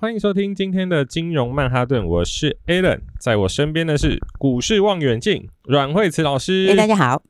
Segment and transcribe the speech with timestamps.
[0.00, 6.68] 欢迎收听今天的金融曼哈顿，我是 Alan，在我身边的是股市望远镜阮惠慈老师。
[6.70, 7.20] 哎，大家好，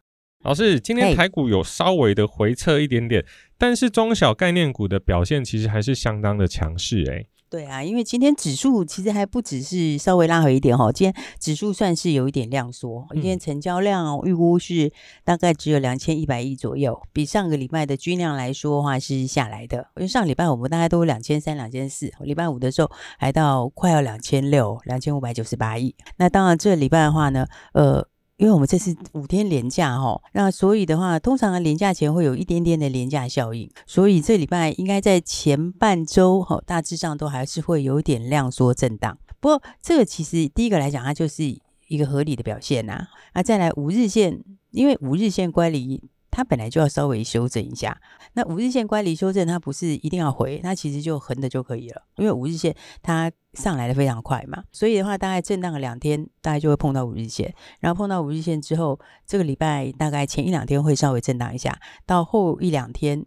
[0.45, 3.25] 老师，今天台股有稍微的回撤一点点，
[3.57, 7.25] 但是中小概念股的表现其实还是相当的强势，哎。
[7.51, 14.93] 对啊，因为今天指数其实还不只是稍微拉回一点哈，今天指数算是有一点量缩，今天成交量预估是
[15.25, 28.07] 大概只有两千一百亿左右，比上个礼拜的均量来说的话是下来的，因为上礼拜我们大概都两千三、两千四，礼拜五的时候还到快要两千六、两千五百九十八亿，那当然这礼拜的话呢，呃。
[28.39, 39.19] 因为我们这是五天连假哈，那所以的话，通常的连假前会有一点点的连假效应，所以这礼拜应该在前半周哈，大致上都还是会有点量缩震荡。
[39.41, 41.45] 不过这个其实第一个来讲，它就是
[41.89, 43.09] 一个合理的表现呐。
[43.35, 46.09] 那再来五日线，因为五日线乖离。
[46.39, 48.01] 它本来就要稍微修正一下，
[48.35, 52.73] 那五日线乖离修正，它不是一定要回，它其实就横的就可以了，因为五日线
[53.03, 63.27] 它上来的非常快嘛，所以的话大概震荡了两天，大概就会碰到五日线，然后碰到五日线之后，这个礼拜大概前一两天会稍微震荡一下，到后一两天，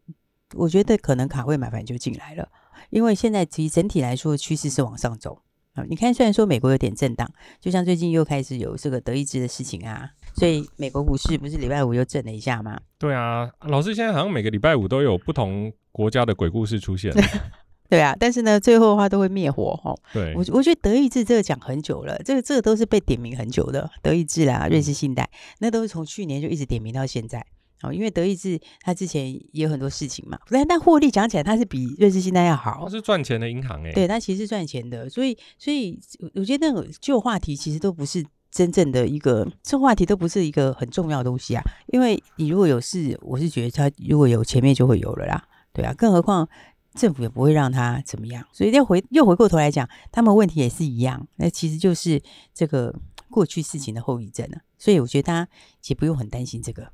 [0.55, 2.47] 我觉得可能卡位买盘就进来了，
[2.91, 5.41] 因为现在其实整体来说趋势是往上走。
[5.73, 10.09] 啊，你看虽然说美国有点震荡，就像最近又开始有这个德意志的事情啊。
[10.35, 12.79] 所以美国股市不是礼拜五又震了一下吗？
[12.97, 17.13] 对啊，老师现在好像每个礼拜五都有不同国家的鬼故事出现。
[17.89, 19.93] 对啊，但是呢，最后的话都会灭火哈。
[20.13, 27.45] 对，我我觉得德意志这个讲很久了，这个这个都是被点名很久的，德意志啦、瑞士信贷，那都是从去年就一直点名到现在。
[27.81, 33.91] 哦，因为德意志它之前也有很多事情嘛，但但获利讲起来它是比瑞士信贷要好，它是赚钱的银行哎。
[33.91, 35.99] 对，它其实是赚钱的，所以所以
[36.35, 38.25] 我觉得那个旧话题其实都不是。
[38.51, 46.47] 真正的一个这话题都不是一个很重要的东西啊，因为你如果有事，我是觉得他如果有前面就会有了啦，对啊，更何况
[46.93, 52.21] 政府也不会让他怎么样，所以要回又回过头来讲，他们问题也是一样，那其实就是
[52.53, 52.93] 这个
[53.29, 55.49] 过去事情的后遗症了，所以我觉得大家
[55.87, 56.91] 也不用很担心这个，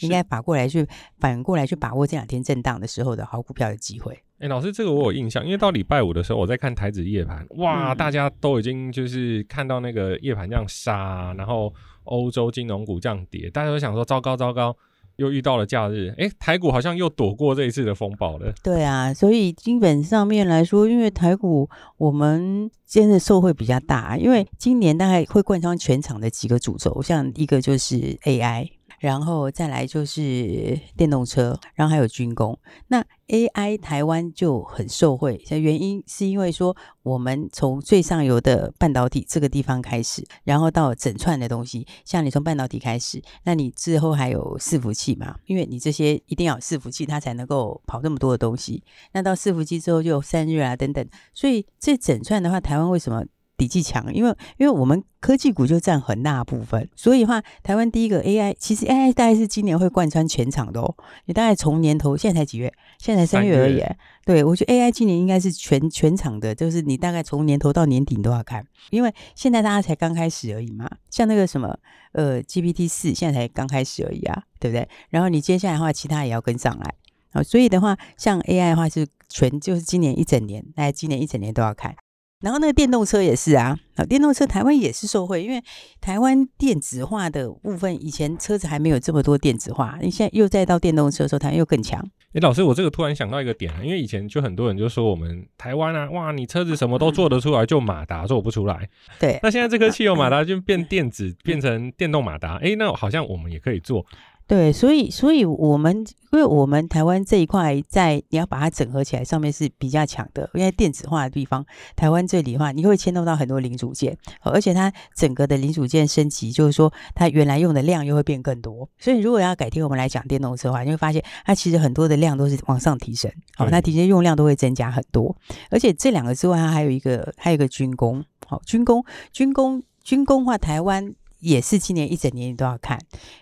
[0.00, 0.88] 应该反过来去
[1.20, 4.24] 反过来去把握这两天震荡的时候的好股票的机会。
[4.38, 11.72] 哎、欸，老师，这个我有印象，因为到礼拜五的时候，我在看台子夜盘，哇，大家都已经就是看到那个夜盘这样杀，然后
[12.04, 14.76] 欧洲金融股这样跌，大家都想说糟糕糟糕，
[15.16, 18.52] 又遇到了假日，哎、欸，台股好像又躲过这一次的风暴了。
[18.62, 28.68] 对啊，所以基本上面来说，因为台股我们现在受惠比较大，因为今年大概会贯穿全场的几个主轴，像一个就是 AI。
[28.98, 32.58] 然后再来就是电动车，然后还有军工。
[32.88, 45.36] 那 AI 台湾就很受惠，原因是因为说我们从最上游的半导体这个地方开始，然后到整串的东西，像你从半导体开始，那你之后还有伺服器嘛？
[45.46, 48.82] 因为你这些一定要有伺服器，它才能够跑那么多的东西。
[49.12, 53.24] 那到伺服器之后就散热啊等等，所以这整串的话，台湾为什么？
[53.56, 60.94] 底气强，因为因为我们科技股就占很大部分，所以的话，台湾第一个 AI，其实 AI 大概是今年会贯穿全场的哦。
[61.24, 62.72] 你大概从年头，现在才几月？
[62.98, 63.82] 现在才三月而已。
[64.24, 70.88] 对，我觉得 AI 今年应该是全全场的，就是你大概从年头到年底都要看，因为现在大家才刚开始而已嘛。
[71.10, 71.76] 像那个什么
[72.12, 74.88] 呃 GPT 四，现在才刚开始而已啊，对不对？
[75.10, 76.94] 然后你接下来的话，其他也要跟上来
[77.32, 77.42] 啊。
[77.42, 81.94] 所以的话，像 AI 的话是全就是今年一整年，大概今年一整年都要看。
[82.40, 85.62] 然后那个电动车也是啊，啊，电动车台湾也是受惠，因为
[86.00, 91.98] 台湾电子化的部分，以前车子还没有这么多电子化，你现在又再到电动车的时候，台湾又更强。
[92.34, 98.86] 哎，老师，我这个突然想到一个点啊，因为以前就很多人就说我们台湾啊，哇，你车子什么都做得出来，就马达做不出来。
[99.18, 104.04] 对，那现在这颗汽油马达 就变电子，变成电动马达，哎，那好像我们也可以做。
[104.48, 110.48] 对，所以，所以我们，因为我们台湾这一块在你要把它整合起来，上面是比较强的。
[110.54, 111.66] 因为电子化的地方，
[111.96, 118.88] 台湾这里的话，你会牵动到很多零组件，而且它整个的零组件升级，就是说它原来用的量又会变更多。
[118.98, 125.36] 所以，如果要改天我们来讲电动车的话，你会发现它其实很多的量都是往上提升，好，那提升用量都会增加很多。
[125.70, 132.96] 而且这两个之外，它还有一个，还有一个军工，好，军工，军工，军工的话，台湾也是今年一整年你都要看，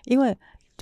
[0.07, 0.35] 因为。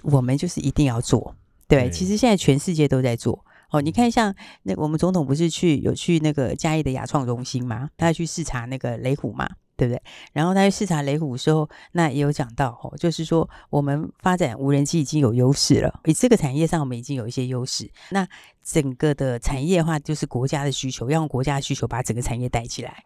[0.02, 1.34] 我们就是一定要做，
[1.68, 4.34] 对，其实现在全世界都在做哦，你看像
[4.64, 7.88] 那我们总统不是去有去那个嘉义的亚创中心吗？
[7.96, 10.02] 他要去视察那个雷虎嘛，对不对？
[10.32, 17.90] 然后他去视察雷虎的时候，那也有讲到哦，就是说我们发展无人机已经有优势了，以这个产业上我们已经有一些优势。
[18.10, 18.28] 那
[18.62, 23.02] 整个的产业的话，就是国家的需求，要用国家的需求把整个产业带起来。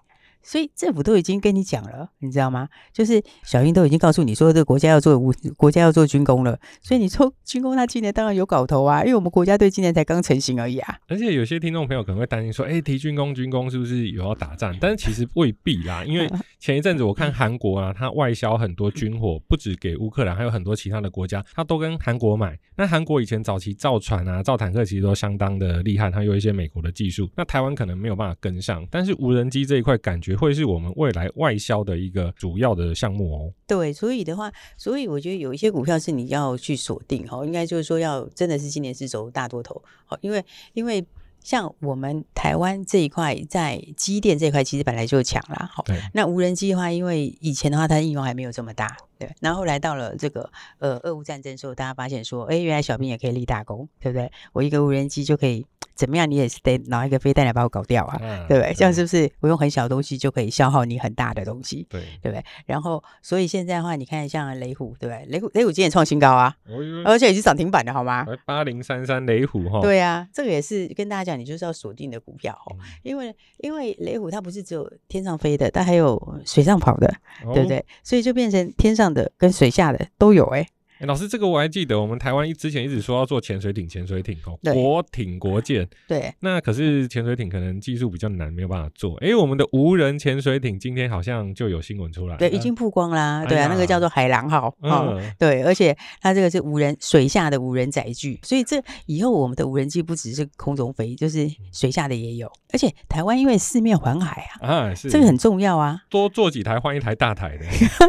[0.47, 2.69] 所以政府都已经跟你讲了，你知道吗？
[2.93, 6.57] 就是小英都已经告诉你说，这个国家要做武，国家要做军工了。
[6.81, 10.97] 所以你说军工，它今年当然有搞头啊，因为我们国家队今年才刚成型而已啊。
[11.09, 14.73] 而且有些听众朋友可能会担心说，哎，提军工，军工是不是有要打仗？
[14.81, 22.57] 但是其实未必啦，因为 前一阵子我看韩国啊，它外销很多军火，不止给乌克兰，还有很多其他的国家，它都跟韩国买。
[22.77, 27.29] 那韩国以前早期造船啊、造坦克其实都相当的厉害，它有一些美国的技术。
[27.35, 30.36] 那台湾可能没有办法跟上，但是无人机这一块感觉。
[30.37, 33.53] 会是我们未来外销的一个主要的项目哦。
[33.67, 40.45] 对，所以的话，所以我觉得有一些股票是你要去锁定哦，应该就是说要真的是今年是走大多头，哦，因为
[40.75, 41.05] 因为
[41.43, 54.31] 像我们台湾这一块在机电这一块其实本来就强啦，好，那无人机的话，因为以前的话它的应用还没有这么大，对，然后来到了这个呃俄乌战争的时候，大家发现说，哎，原来小兵也可以立大功，对不对？
[54.53, 55.65] 我一个无人机就可以。
[55.97, 56.31] 怎么样？
[56.31, 58.75] 你也是得拿一个飞弹来把我搞掉啊，嗯、对不对？
[58.75, 61.87] 这样是不是我用很小的东西就可以消耗你很大的东西？
[61.91, 62.45] 对，对不对？
[62.67, 65.25] 然后，所以现在的话，你看像雷虎，对不对？
[65.27, 66.77] 雷虎，雷虎今天创新高啊，哦、
[67.07, 68.27] 而且也是涨停板的好吗？
[68.45, 77.09] 八零三三雷虎哈，对啊，这个也是跟大家讲，你就是要锁定的股票哦，嗯、因为因为雷虎它不是只有天上飞的，它还有水上跑的，
[77.45, 77.85] 哦、对不对？
[78.03, 80.69] 所以就变成天上的跟水下的都有哎、欸。
[80.99, 85.87] 哎，老师，这个我还记得，我们台湾一之前一直说要做潜水艇，潜水艇哦，国艇国舰。
[86.09, 89.15] 对，那可是潜水艇可能技术比较难，没有办法做。
[89.17, 93.45] 哎，我们的无人潜水艇今天好像就有新闻出来，对，已经曝光啦。
[93.45, 102.51] 对啊，那个叫做海狼号，哦，对，而且它这个是无人水下的无人载具，所以这以后我们的无人机不只是空中飞，就是水下的也有。
[102.73, 107.67] 而且台湾因为四面环海啊，啊，是这个很重要啊，多做几台换一台大台的。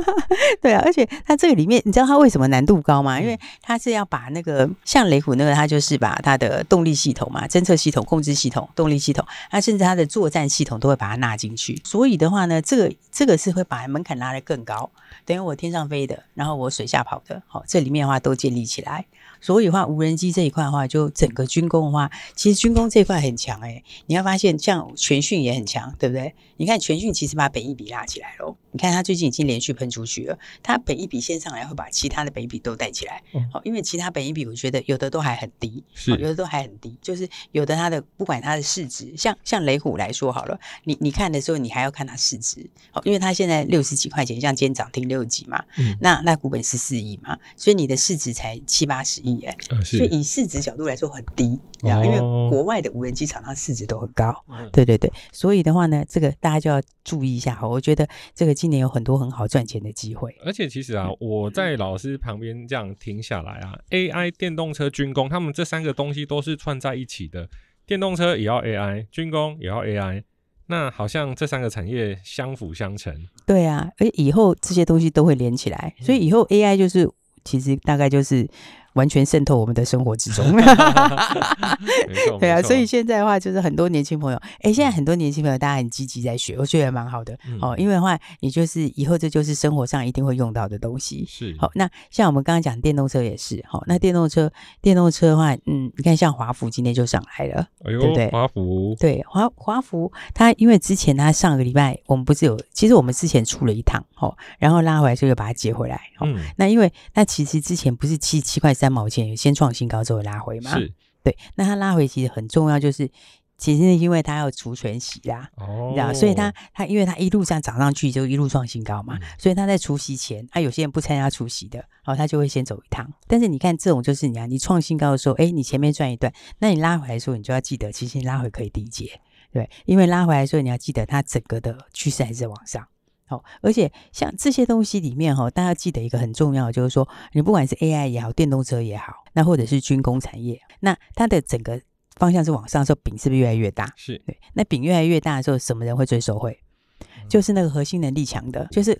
[0.62, 3.19] 对啊，而且它这个里面，你知道它为什么难度高嘛？
[3.19, 11.81] 因为它是要把那个像雷虎那个，它就是把它的动力系统嘛、侦测系统、控制系统、动力系统，它甚至它的作战系统都会把它纳进去。
[11.83, 14.89] 所以的话呢，这个这个是会把门槛拉得更高。
[15.25, 19.06] 等于我天上飞的，然后我水下跑的，好，这里面的话都建立起来。
[19.47, 23.83] 所以的话，无人机这一块的话，就整个军工的话，其实军工这一块很强诶、欸。
[24.07, 26.35] 你要发现，像全讯也很强，对不对？
[26.57, 28.57] 你看全讯其实把本益比拉起来了。
[28.73, 33.23] 你看它最近已经连续喷出去了，它本益比先上来，会把其他的本益比都带起来。
[33.49, 49.37] 好、嗯，因为其他本益比我觉得有的都还很低，是有的都还很低，就是有的它的不管它的市值，像像雷虎来说好了，你你看的时候你还要看它市值，好，因为它现在六十几块钱，像今天涨停六十几嘛，嗯、那那股本是四亿嘛，所以你的市值才七八十亿
[49.84, 52.19] 所以以市值角度来说很低，哦、因为
[52.50, 67.50] 国外的无人机厂它市值都很高，嗯、对对对，所以的话呢，这个大家就要注意一下哈，我觉得这个今年有很多很好赚钱的机会，而且其实啊，我在老师旁边这样停下来啊，AI、电动车、军工，他们这三个东西都是串在一起的，
[67.86, 70.24] 电动车也要 AI，军工也要 AI，
[70.68, 73.28] 那好像这三个产业相辅相成。
[73.45, 77.10] 对啊，而以后这些东西都会连起来，所以以后 AI 就是
[77.44, 78.48] 其实大概就是。
[78.97, 80.44] 完全渗透我们的生活之中，
[82.39, 87.38] 对啊，所以现在的话就是很多年轻朋友，哎，现在很多年轻朋友大家很积极在学，我觉得蛮好的。
[87.61, 91.23] 哦，因为的话，你就是以后这就是生活上一定会用到的东西。
[91.30, 94.51] 是，好，那像我们刚刚讲电动车也是，好，那电动车
[94.81, 98.31] 电动车的话，嗯，你看像华福今天就上来了，对不对？
[98.31, 108.86] 华福，对华华福，它因为之前它上个礼拜我们不是有，其实我们之前出了一趟，哦，然后拉回来就又把它接回来，哦，那因为那其实之前不是七七块三。
[108.87, 110.71] 三毛钱先创新高之后拉回嘛？
[110.71, 113.11] 是对，那它拉回其实很重要，就是
[113.57, 123.06] 其实是因为它要除权息啦，哦，你知道，所以它它因为它一路上涨上去就一路创新高嘛，嗯、所以它在除息前，它有些人不参加除息的，哦，他就会先走一趟。
[123.27, 129.19] 但是你看这种就是你啊，你创新高的时候，哎，你前面赚一段，那你拉回来的时候，你就要记得，其实你拉回可以低接，
[129.51, 132.87] 对，因为拉回来的时候你要记得它整个的趋势还是往上。
[133.28, 141.80] 好，而且像这些东西里面哈，大家记得一个很重要，就是说，你不管是 AI 也好，电动车也好，那或者是军工产业，那它的整个
[142.16, 143.92] 方向是往上的时候，饼是不是越来越大？
[143.98, 144.40] 是对。
[144.54, 146.57] 那饼越来越大的时候，什么人会最受惠？
[147.00, 148.98] 嗯、就是那个核心能力强的，就是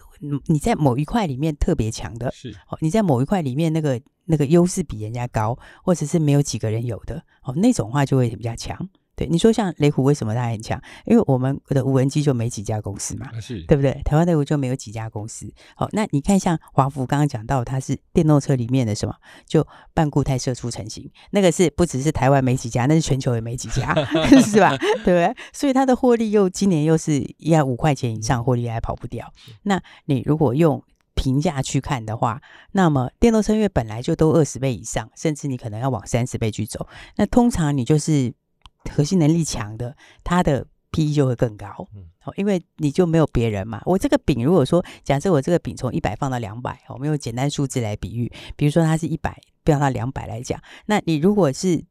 [0.48, 2.50] 你在某一块里面特别强的，是。
[2.70, 8.78] 哦，你在某一块里面那个那个优势比人家高，或者是没有几个人有的，哦，那种话就会比较强。
[9.18, 10.80] 对，你说像雷虎为什么它很强？
[11.06, 14.00] 因为我们的无人机就没几家公司嘛，是对不对？
[14.06, 15.52] 台湾雷虎就没有几家公司。
[15.76, 19.16] 好，那你看像华福刚刚讲到，它是电动车里面的什么？
[19.48, 23.92] 就半固态射出成型，那个是不只是台湾没几家，那是全球也没几家，
[24.46, 24.78] 是吧？
[24.78, 25.36] 对不对？
[25.52, 29.34] 所以它的获利又今年又是要五块钱以上获利还跑不掉。
[29.64, 30.84] 那你如果用
[31.16, 32.40] 评价去看的话，
[32.74, 38.32] 那么电动车因为本来就都二十倍以上，甚至你可能要往三十倍去走，那通常你就是。
[38.89, 41.67] 核心能力强的，他的 PE 就会更高，
[42.24, 43.82] 哦，因为你就没有别人嘛。
[43.86, 51.84] 我这个饼，如果说假设我这个饼从一百放到两百，我们用简单数字来比喻，比如说它是一百，变到两百来讲，那你如果是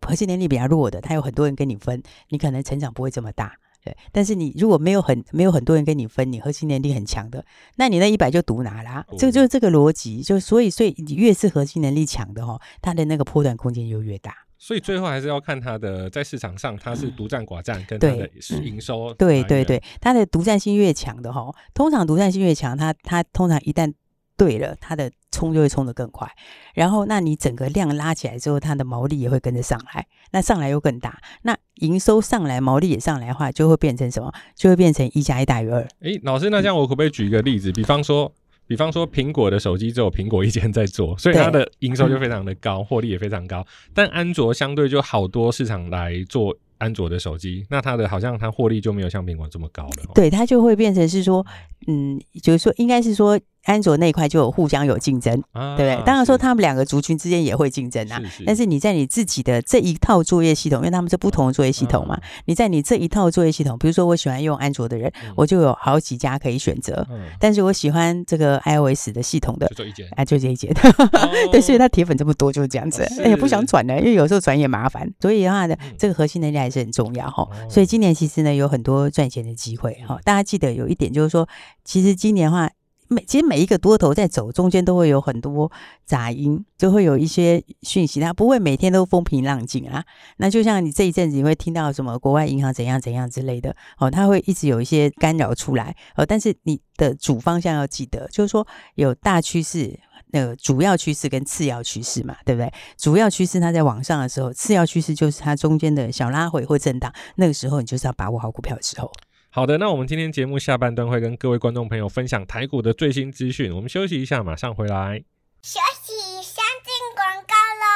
[0.00, 3.54] 核心能力比较弱的，他有很多人跟你分，你可能成长不会这么大，
[3.84, 3.96] 对。
[4.10, 7.44] 但是你如果没有很没有很多人跟你分，你核心能力很强的，
[7.76, 9.06] 那你那一百就独拿啦。
[9.16, 14.34] 这个就是这个逻辑，就所以所以你越是核心能力强的哈，它的那个波段空间就越大。
[14.64, 18.30] 所以最后还是要看它的在市场上，它是独占寡占，跟它的
[18.62, 19.16] 营收、嗯。
[19.18, 23.92] 对对对，它的独占性越强的哈，通常独占性越强，它它通常一旦
[24.36, 26.30] 对了，它的冲就会冲得更快。
[26.74, 31.20] 然后，那你整个量拉起来之后，它的毛利也会跟着上来，那上来又更大。
[31.42, 34.32] 那营收上来，毛利也上来的话，就会变成什么？
[34.54, 35.84] 就会变成一加一大于二。
[36.02, 37.72] 诶，老师，那这样我可不可以举一个例子？
[37.72, 38.32] 比方说。
[38.72, 43.62] 比方说，苹果的手机只有苹果一间在做，所以它的营收就非常的高，获利也非常高。
[43.92, 50.12] 但安卓相对就好多市场来做安卓的手机，那它的好像它获利就没有像苹果这么高了。
[50.14, 51.44] 对，它就会变成是说，
[51.86, 53.38] 嗯，就是说，应该是说。
[53.64, 56.04] 安卓那一块就有互相有竞争，啊、对不对？
[56.04, 58.18] 当然说他们两个族群之间也会竞争啊。
[58.20, 67.06] 是是，但是你在你自己的这一套作业系统，因为他们是不同的作业系统嘛，啊、你在你这一套作业系统，比如说我喜欢用安卓的人，嗯、我就有好几家可以选择。
[67.10, 70.72] 嗯、但是我喜欢这个 iOS 的系统的，就这一间，哎，就这一间。
[70.98, 73.02] 哦、 对，所以他铁粉这么多就是这样子。
[73.22, 75.08] 哎呀，不想转了，因为有时候转也麻烦。
[75.20, 77.48] 所以的话呢，这个核心能力还是很重要哈。
[77.52, 80.18] 嗯、所以今年其实呢有很多赚钱的机会哈。
[80.24, 81.48] 大家记得有一点就是说，
[81.84, 82.68] 其实今年的话。
[83.12, 85.70] 每其实每一个多头在走，中间都会有很多
[86.04, 90.04] 杂音，就会有一些讯息，它不会每天都风平浪静啊。
[90.38, 99.98] 那就像你这一阵子你会听到什么国外银行怎样怎样之类的，哦，它会一直有一些干扰出来，哦，但是你的主方向要记得，就是说有大趋势，
[100.32, 102.72] 那个主要趋势跟次要趋势嘛，对不对？
[102.96, 109.12] 主要趋势它在往上的时候，次要趋势就是它中间的小拉回或震荡，那个时候你就是要把握好股票的时候。
[109.54, 113.70] 好的，那我们今天节目下半段会跟各位观众朋友分享台股的最新资讯。
[113.70, 115.22] 我们休息一下，马上回来。
[115.62, 117.92] 休息，先进广告喽。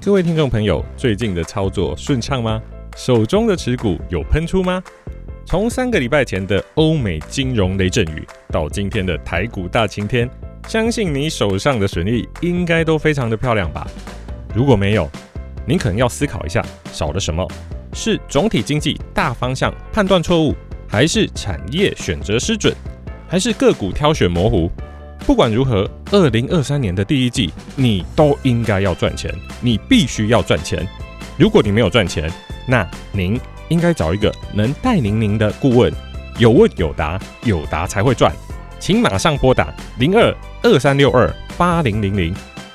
[0.00, 2.62] 各位听众朋友，最近的操作顺畅吗？
[2.96, 4.80] 手中的持股有喷出吗？
[5.44, 10.30] 从三个礼拜前的欧美金融雷阵雨，到今天的台股大晴天，
[10.68, 13.84] 相信你手上的损益应该都非常的漂亮吧？
[14.54, 15.10] 如果没有，
[15.66, 17.44] 您可能要思考一下，少了什么？
[17.92, 20.54] 是总体经济大方向判断错误，
[20.88, 22.74] 还是产业选择失准，
[23.28, 24.70] 还是个股挑选模糊？
[25.26, 30.86] 不管如何，二零二三年的第一季，你都应该要赚钱，你必须要赚钱。
[31.36, 32.30] 如果你没有赚钱，
[32.66, 35.92] 那您应该找一个能带领您的顾问，
[36.38, 38.32] 有问有答，有答才会赚。
[38.78, 42.34] 请马上拨打零二二三六二八零零零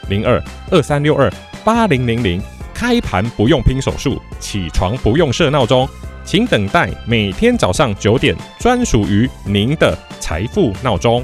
[0.09, 1.31] 零二二三六二
[1.63, 2.41] 八零零零。
[2.83, 5.87] 开盘不用拼手速，起床不用设闹钟，
[6.25, 11.23] 请等待每天早上九点专属于您的财富闹钟。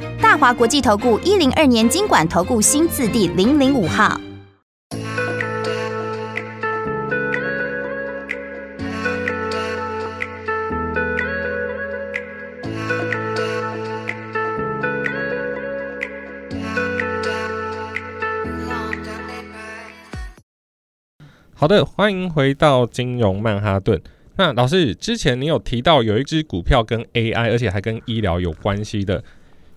[0.21, 4.21] 大华国际投顾一零二年金管投顾新字第零零五号。
[21.55, 23.99] 好的，欢迎回到金融曼哈顿。
[24.37, 29.23] 那老师之前你有提到有一只股票跟 AI，而且还跟医疗有关系的。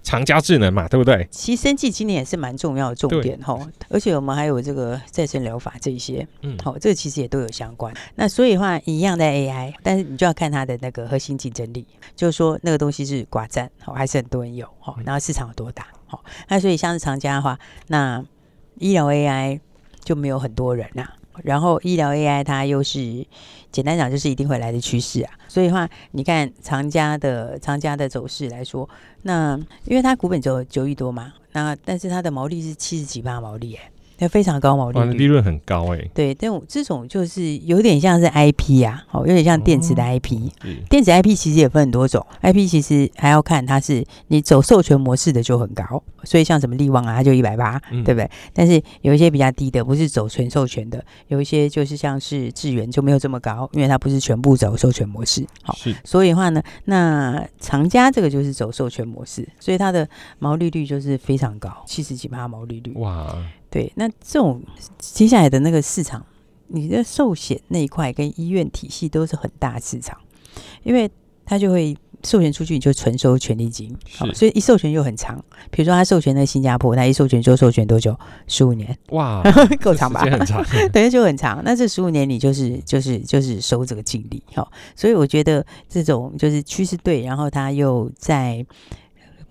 [0.04, 1.26] 长佳智能嘛，对不对？
[1.30, 7.92] 其实生技今年也是蛮重要的重点哈，而且我们还有这个再生疗法这一些，嗯，好，这个其实也都有相关。
[8.14, 18.22] 那所以的话，一样的 AI，但是你就要看它的那个核心竞争力，就是说那个东西是寡占，好，还是很多人有，好，然后市场有多大，好，那所以像是长佳的话，那
[18.78, 19.58] 医疗 AI
[20.04, 21.08] 就没有很多人呐。
[21.42, 23.26] 然后医疗 AI 它又是
[23.72, 28.88] 简单讲就是一定会来的趋势啊，所以的话你看长家的长家的走势来说，
[29.22, 33.90] 那因为它股本只有九亿多嘛，那但是它的毛利是七十几趴毛利哎。
[34.16, 36.10] 它非常高毛利，利润很高哎、欸。
[36.14, 40.34] 对，但我这种就是有点像是 IP 啊，哦，有点像电子的 IP。
[40.34, 40.50] 哦、
[40.88, 48.30] 电子 IP 其实也分很多种，IP 其实还要看它是你走授权模式的就很高，所以像什么力旺啊，它就一百八，对不对？
[48.52, 55.44] 但是有一些比较低的，不是走纯授权的，有一些就是像是智源就没有这么高，因为它不是全部走授权模式。
[55.62, 55.94] 好，是。
[56.04, 62.92] 所以的话呢，那长家这个就是走授权模式，所以它的毛利率就是非常高，七十几趴毛利率。
[62.96, 63.36] 哇。
[63.74, 64.62] 对，那这种
[64.98, 66.24] 接下来的那个市场，
[66.68, 70.16] 你的寿险那一块跟医院体系都是很大市场，
[70.84, 71.10] 因为
[71.44, 75.44] 它就会授权出去，你就纯收权利金，好，所以一授权又很长。
[75.72, 78.16] 比如说他授权在新加坡，那一授权就授权多久？
[78.46, 79.42] 十五年，哇，
[79.82, 80.20] 够长吧？
[80.20, 81.60] 很长， 等于就很长。
[81.64, 88.64] 那这十五年你就是就是就是收这个净利，好，所以我觉得这种就是趋势对，然后他又在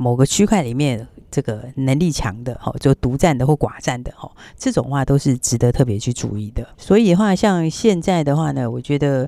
[0.03, 1.07] 某个区块里面。
[1.33, 6.63] 这个能力强的哈，就独占的或寡占的哈，这种话都是值得特别去注意的。
[6.77, 9.27] 所以的话，像现在的话呢，我觉得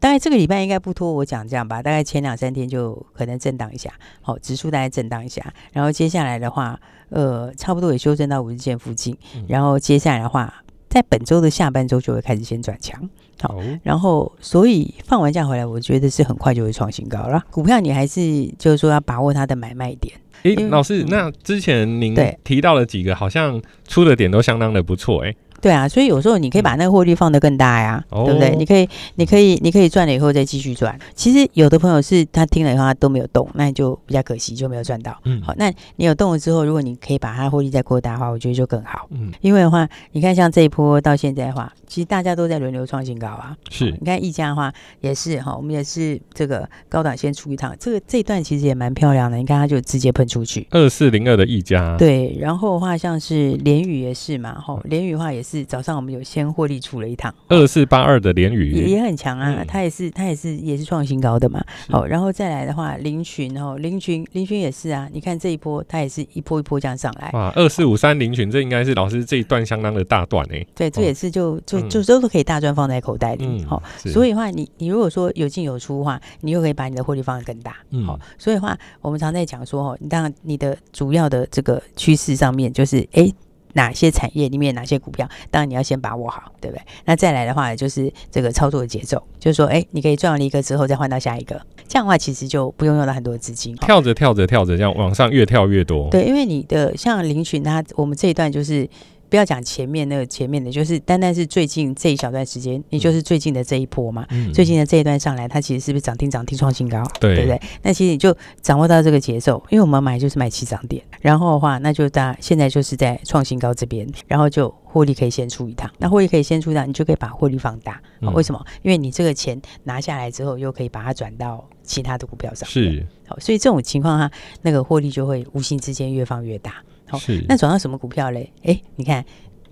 [0.00, 3.92] 大概这个礼拜应该不拖我讲这样吧，大概前两三天就可能震荡一下，
[4.22, 9.14] 好，指数大概震荡一下，然后接下来的话，呃，差不多也修正到五日线附近，
[9.46, 10.62] 然后接下来的话，
[10.96, 12.98] 在本周的下半周就会开始先转强，
[13.42, 17.44] 好，然后所以放完假回来，我觉得是很快就会创新高了。
[17.50, 20.14] 股票你还是就是说要把握它的买卖点。
[20.42, 25.36] 哎，老师，那之前您提到了几个，好像出的点都相当的不错，哎。
[25.60, 28.54] 对啊，所以有时候你可以把那个获利放得更大呀，嗯、对不对？
[28.56, 30.98] 你可以，你可以，你可以赚了以后再继续赚。
[31.14, 35.16] 其实有的朋友是他听了以后他都没有动，那你就比较可惜，就没有赚到。
[35.24, 39.08] 嗯，好，那你有动了之后，如果你可以把它获利再扩大的话，我觉得就更好。
[39.10, 43.56] 嗯，因为的话，你看像这一波到现在的话，其实大家都在轮流创新高啊。
[43.70, 49.36] 是，你看溢价的话也是哈，我们也是这个高档先出一趟，这个这一段其实也蛮漂亮的。
[49.36, 51.96] 你看它就直接喷出去，二四零二的溢价。
[51.96, 56.22] 对，然后的话像是联宇也是嘛，哈，联宇的话也是早上我们有。
[56.26, 61.64] 先获利出了一趟，二四八二的联宇也也很强啊，它也是它也是也是创新高的嘛。
[61.88, 67.30] 好，然后再来的话，林群哦，林群林群也是啊，你看这一波它也是一波一波这样上来。
[67.32, 70.66] 哇，二四五三林群，这应该是老师这一段相当的大段哎。
[70.74, 73.64] 对，这也是就就就都是可以大赚放在口袋里。
[73.64, 77.76] 好，所以的话，你你如果说有进有出的话，你又可以把你的获利放得更大。
[78.04, 83.32] 好，所以的话，我们常在讲说哦，你当然你的主要的这个趋势上面就是哎。
[83.76, 86.82] 哪些产业里面哪些股票，当然你要先把握好，对不对？
[87.04, 96.08] 那再来的话，就是这个操作的节奏，就是说，哎，你可以赚完一个之后再换到下一个，这样的话其实就不用用到很多资金，跳着跳着跳着这样往上越跳越多。
[96.10, 98.88] 对，因为你的像林群他，我们这一段就是
[99.28, 107.02] 不要讲前面那个前面的，就是单单是最近这一小段时间，也就是最近的这一波嘛，嗯、最近的这一段上来，它其实是不是涨停涨停创新高？
[107.20, 107.60] 对，对不对？
[107.82, 118.00] 那其实你就掌握到这个节奏，因为我们买就是买起涨点，然后的话，那就大现在就是在创新高这边，然后就获利可以先出一趟，那获利可以先出一趟，你就可以把获利放大。
[118.20, 118.64] 嗯、为什么？
[118.82, 122.68] 因为你这个钱拿下来之后，又可以把它转到其他的股票上。
[122.68, 124.30] 是，好，所以这种情况下，
[124.62, 126.82] 那个获利就会无形之间越放越大。
[127.08, 128.52] 好，是那转到什么股票嘞？
[128.62, 129.24] 哎，你看，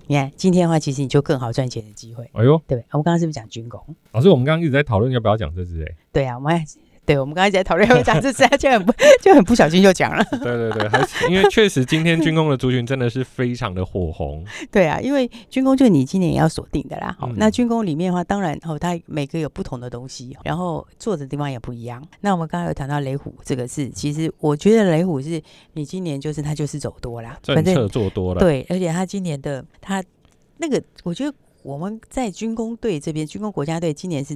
[0.07, 2.29] 你看，今天的话，其实你就更好赚钱的机会。
[2.33, 3.81] 哎呦，对，我们刚刚是不是讲军工？
[4.11, 5.83] 老师，我们刚刚一直在讨论要不要讲这支？
[5.83, 6.63] 哎，对啊，我们。
[7.05, 8.91] 对，我们刚才在讨论要讲这次，就很不
[9.21, 10.23] 就很不小心就讲了。
[10.31, 14.43] 对对对，还是因为确实今天军工的族群真的是非常的火红。
[14.71, 17.15] 对啊，因为军工就你今年也要锁定的啦。
[17.19, 22.03] 好、嗯，那军工里面的话，当然哦，它每个有不同的东西，然后做的地方也不一样。
[22.21, 25.39] 那我们刚刚有谈到雷虎，这个是其实我觉得雷虎是
[25.73, 28.39] 你今年就是它就是走多啦，政策做多了。
[28.39, 30.03] 对，而且它今年的它
[30.57, 34.35] 那个，我觉得我们在军工队这边，军工国家队今年是。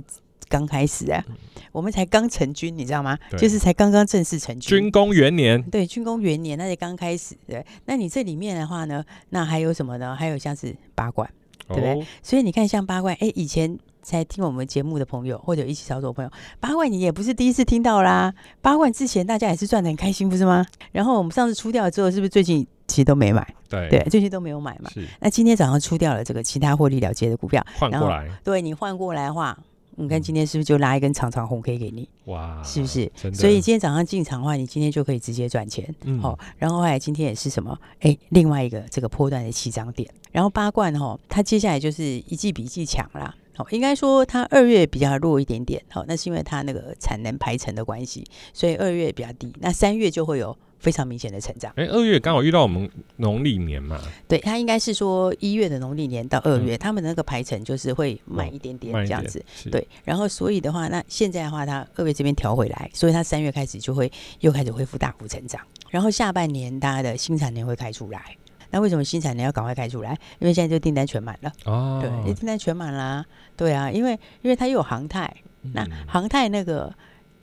[0.50, 1.24] 刚开始啊，
[1.72, 3.18] 我们才刚成军，你知道吗？
[3.38, 4.80] 就是才刚刚正式成军。
[4.80, 7.36] 军工元年，对，军工元年，那才刚开始。
[7.48, 10.16] 对，那你这里面的话呢，那还有什么呢？
[10.16, 11.30] 还有像是八冠，
[11.68, 11.94] 对不对？
[11.94, 18.34] 哦、所以你看，像八冠，哎，以前才听我们节目的朋友，或者一起操作朋友，八冠你也不是第一次听到啦。
[18.62, 20.66] 八冠之前大家也是赚的很开心，不是吗？
[20.92, 23.48] 然后我们上次出掉了之后，是不是最近其实都没买？
[23.70, 24.90] 对，对，最近都没有买嘛。
[24.90, 25.08] 是。
[25.20, 29.56] 那今天早上出掉了这个其他获利了结的股票，换过来，对你换过来的话。
[30.02, 32.08] 你看今天是不是就拉一根长长红 K 给你？
[32.26, 33.12] 哇，是不是？
[33.34, 35.94] 所以今天早上进场的话，你今天就可以直接赚钱。
[36.06, 37.78] 嗯，好，然后后来今天也是什么？
[38.00, 40.10] 哎，另外一个这个波段的起涨点。
[40.32, 43.36] 然后八冠哈，它接下来就是一季比一季强啦。
[43.56, 45.84] 好，应该说它二月比较弱一点点。
[45.90, 49.54] 好，那是因为它那个产能排程的关系，所以二月比较低。
[49.60, 50.58] 那三月就会有。
[50.80, 51.72] 非常明显的成长。
[51.76, 54.00] 哎，二月刚好遇到我们农历年嘛？
[54.28, 59.40] 对，他应该是说一月的农历年到二月，嗯、他们那个排程就是会慢一点点这样子。
[59.66, 65.62] 哦、对，然后所以的话，那现在的话，他二月这边调回来，所以他三月开始就会又开始恢复大幅成长。
[65.90, 68.38] 然后下半年大家的新产能会开出来。
[68.72, 70.12] 那为什么新产能要赶快开出来？
[70.40, 71.52] 因为现在就订单全满了。
[71.66, 73.26] 哦，对，订单全满啦。
[73.58, 74.12] 对啊，因为
[74.44, 75.26] 因为它又有航太，
[75.64, 76.94] 嗯、那航太那个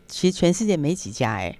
[0.06, 1.58] 其实全世界没几家哎、欸。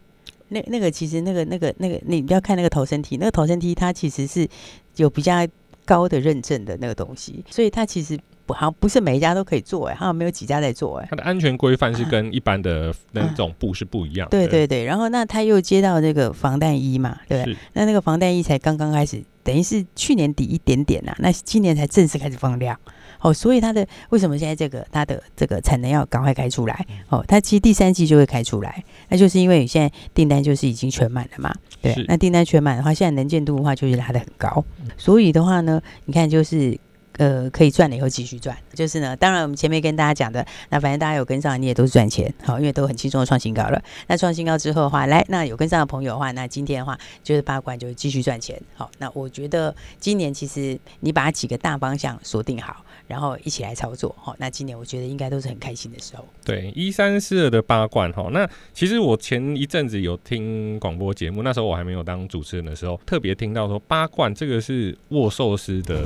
[0.49, 4.49] 那那个其实那个那个那个，你不要看那个逃生梯，那个逃生梯它其实是
[4.97, 5.47] 有比较
[5.85, 11.07] 高的认证的那个东西，所以它其实不好像不是每一家都可以做哎，好像没有几家在做哎。
[11.11, 14.39] 它的安全规范是跟一般的那种布是不一样的。
[14.39, 17.57] 对对对，然后那他又接到这个防弹衣嘛，对不对？
[17.73, 22.79] 那那个防弹衣才刚刚开始，等于是去年底一点点呐、啊，那今年才正式开始放量。
[23.21, 26.87] 哦，所以它的为什么现在这个它的这个产能要赶快开出来？
[27.09, 31.55] 哦，它其实第三季就会开出来，那就是因为你现在订单就是已经全满了嘛。
[31.81, 34.65] 对，那订单全满的话，现在能见度的话就是拉得很高，
[34.97, 36.79] 所以的话呢，你看就是。
[37.19, 39.17] 呃，可以赚了以后继续赚，就是呢。
[39.17, 43.83] 当然，我们前面跟大家讲的，那反正大家有跟上，你也都是赚钱，好，因为都很轻松的创新高了。
[44.07, 48.61] 那创新高之后的话，来，那有跟上的朋友的话，那今天的话就是八冠就继续赚钱。
[48.75, 56.29] 好，那我觉得今年其实你把几个大方向锁定好，然后一起来操作，好，那今年我觉得应该都是很开心的时候。
[56.45, 66.05] 对，一三四二的八冠，哈，那其实我前一阵子有听广播节目，那时候我还没有当主持人的时候，特别听到说八冠这个是握寿司的。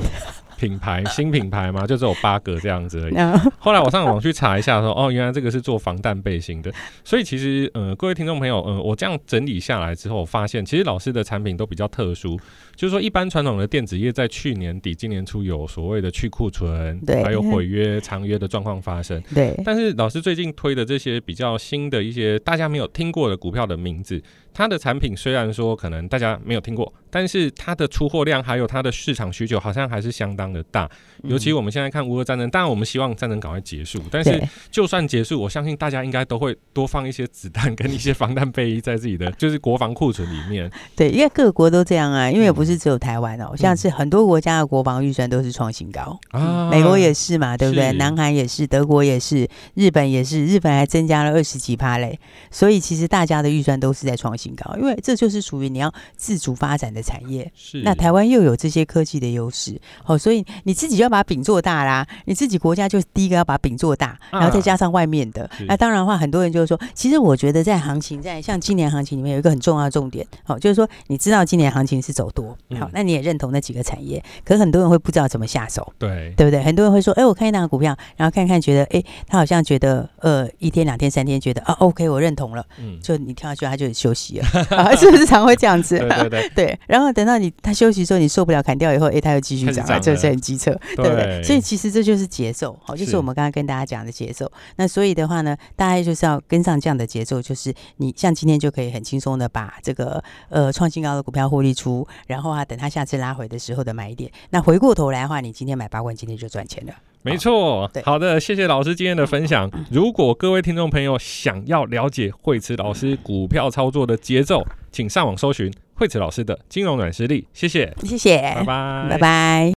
[0.61, 3.15] 品牌新品牌嘛，就只有八个这样子而已。
[3.57, 6.71] 后来我上网去查一下说，说哦，原来这个是做防弹背心的。
[7.03, 12.39] 所以其实，呃，各位听众朋友，呃，我这样整理下来之后，我发现其实老师的产品都比较特殊。
[12.81, 19.21] 就是说，一般传统的电子业在去年底、今年初有所谓的去库存，对，还有毁约、长约的状况发生。
[19.35, 19.53] 对。
[19.63, 24.19] 但是老师最近推的这些比较新的一些大家没有听过的股票的名字，
[24.51, 30.89] 它的产品虽然说可能大家没有听过，但是它的出货量还有它的市场需求好像还是相当的大。
[31.25, 34.41] 尤其我们现在看乌俄战争，当然我们希望战争赶快结束，但是
[34.71, 40.67] 就算结束，我相信大家应该都会多放一些子弹 跟一些防弹背衣在自己的就是国防库存里面。
[40.95, 47.91] 对，因为各国都这样啊，因为不是只有台湾哦，像是很多国家的国防预算都是创新高啊，美国也是嘛，对不对？
[47.93, 52.19] 南韩也是，德国也是，日本也是，日本还增加了二十几趴嘞。
[52.49, 57.51] 所以其实大家的预算都是在创新高，因为这就是属于你要自主发展的产业。
[57.55, 62.05] 是，那台湾又有这些科技的优势，哦，所以你自己要把饼做大啦。
[62.25, 65.49] 你自己国家就第一个要把饼做大，然后再加上外面的。
[65.67, 72.57] 那当然的话，很多人就是说，其实我觉得在行情，在像今年行情里面有一个很重要的重点，哦，就是说你知道今年行情是走多。
[72.69, 76.61] 嗯、好，那你也认同那几个产业，可是很多人会不知道怎么下手，对，对不对？
[76.63, 84.47] 很多人会说，哎，我看一档股票，然后看看觉得，哎，他好像觉得，呃，一天、两天、三天，觉得啊，OK，我认同了，嗯，就你跳下去，他就休息了，
[84.77, 85.97] 啊、是不是常会这样子？
[85.99, 86.79] 对对对，对。
[86.87, 91.43] 然后等到你他休息之后，你受不了，砍掉以后，哎，他又继续涨了，这是很机车，对不对？
[91.43, 94.49] 所以其实这就是节奏，好，就是我们刚刚跟大家讲的节奏。
[94.77, 104.31] 那所以的话呢，大家就是要跟上这样的节奏，就是你像今天就可以很轻松的把这个呃创新高的股票获利出，然后啊等他下次拉回的时候的买点。
[104.49, 106.93] 那回过头来的话，你今天买八万，今天就赚钱了。
[107.23, 109.69] 没错，好的，谢谢老师今天的分享。
[109.91, 117.47] 如果各位听众朋友想要了解惠慈老师股票操作的节奏，请上网搜寻惠慈老师的金融软实力。
[117.53, 119.73] 谢谢，谢谢，拜拜，拜拜。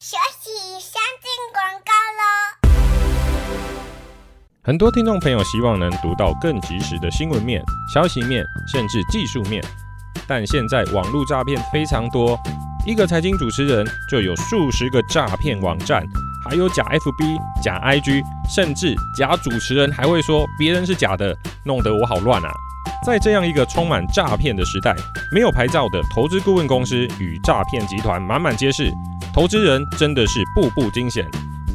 [0.00, 2.68] 学习先进广告喽。
[4.62, 9.62] 很多听众朋友希望能读到更及时的新闻面、消息面，甚至技术面，
[10.26, 12.38] 但现在网络诈骗非常多。
[12.86, 16.02] 一个财经主持人就有数十个诈骗网站，
[16.48, 22.50] 还有假 FB、假 IG，甚至假主持人还会说别人是假的，弄得我好乱啊！
[23.04, 24.96] 在这样一个充满诈骗的时代，
[25.32, 28.90] 没有牌照的投资顾问公司与诈骗集团满满皆是，
[29.34, 31.24] 投资人真的是步步惊险。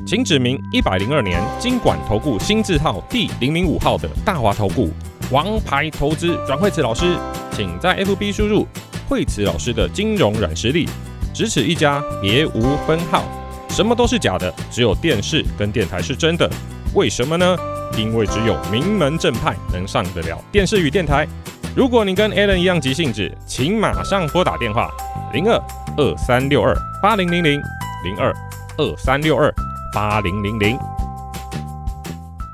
[0.06, 4.92] 请指明一百零二年金管投顾新字号第零零五号的大华投顾
[5.32, 7.18] 王牌投资阮惠慈老师，
[7.52, 8.68] 请在 FB 输入。
[9.10, 10.88] 惠慈老师的金融软实力，
[11.34, 13.24] 只此一家，别无分号。
[13.70, 16.50] 什么都是假的，只有电视跟电台是真的。
[16.94, 17.58] 为什么呢？
[17.98, 21.28] 因为只有名门正派能上得了电视与电台。
[21.76, 24.90] 如果你跟 Alan 一样急性子，请马上拨打电话
[25.34, 25.60] 零二
[25.98, 27.62] 二三六二八零零零
[28.04, 28.34] 零二
[28.78, 29.54] 二三六二
[29.94, 30.78] 八零零零。